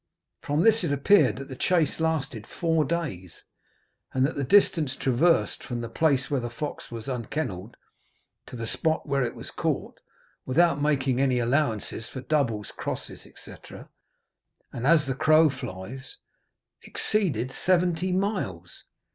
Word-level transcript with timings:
From 0.41 0.63
this 0.63 0.83
it 0.83 0.91
appeared 0.91 1.35
that 1.35 1.47
the 1.47 1.55
chase 1.55 1.99
lasted 1.99 2.47
four 2.47 2.83
days, 2.85 3.43
and 4.11 4.25
that 4.25 4.35
the 4.35 4.43
distance 4.43 4.95
traversed 4.95 5.63
from 5.63 5.81
the 5.81 5.89
place 5.89 6.27
where 6.27 6.39
the 6.39 6.49
fox 6.49 6.89
was 6.89 7.07
unkennelled 7.07 7.77
to 8.47 8.55
the 8.55 8.65
spot 8.65 9.07
where 9.07 9.21
it 9.21 9.35
was 9.35 9.51
caught, 9.51 9.99
without 10.43 10.81
making 10.81 11.21
any 11.21 11.37
allowances 11.37 12.09
for 12.09 12.21
doubles, 12.21 12.71
crosses, 12.75 13.27
&c., 13.35 13.55
and 14.73 14.87
as 14.87 15.05
the 15.05 15.13
crow 15.13 15.51
flies, 15.51 16.17
exceeded 16.81 17.51
seventy 17.51 18.11
miles. 18.11 18.85